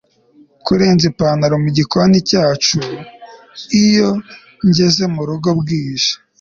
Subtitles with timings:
[0.65, 2.79] kurenza ipantaro mugikoni cacu
[3.83, 4.09] iyo
[4.67, 6.11] ngeze murugo bwije